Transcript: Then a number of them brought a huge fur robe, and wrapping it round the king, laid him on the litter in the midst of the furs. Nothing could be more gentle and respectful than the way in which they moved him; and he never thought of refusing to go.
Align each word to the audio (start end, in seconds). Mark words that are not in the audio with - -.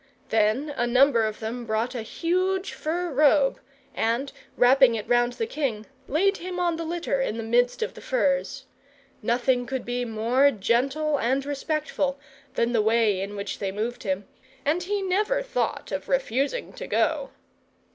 Then 0.29 0.73
a 0.75 0.87
number 0.87 1.25
of 1.27 1.39
them 1.39 1.63
brought 1.63 1.93
a 1.93 2.01
huge 2.01 2.73
fur 2.73 3.11
robe, 3.11 3.59
and 3.93 4.33
wrapping 4.57 4.95
it 4.95 5.07
round 5.07 5.33
the 5.33 5.45
king, 5.45 5.85
laid 6.07 6.37
him 6.37 6.59
on 6.59 6.75
the 6.75 6.85
litter 6.85 7.21
in 7.21 7.37
the 7.37 7.43
midst 7.43 7.83
of 7.83 7.93
the 7.93 8.01
furs. 8.01 8.65
Nothing 9.21 9.67
could 9.67 9.85
be 9.85 10.03
more 10.03 10.49
gentle 10.49 11.19
and 11.19 11.45
respectful 11.45 12.19
than 12.55 12.71
the 12.71 12.81
way 12.81 13.21
in 13.21 13.35
which 13.35 13.59
they 13.59 13.71
moved 13.71 14.01
him; 14.01 14.27
and 14.65 14.81
he 14.81 15.03
never 15.03 15.43
thought 15.43 15.91
of 15.91 16.09
refusing 16.09 16.73
to 16.73 16.87
go. 16.87 17.29